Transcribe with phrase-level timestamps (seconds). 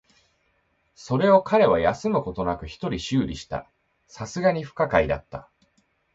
[0.95, 3.69] それを彼は休むことなく一人修理した。
[4.19, 5.47] 流石に不可解だった。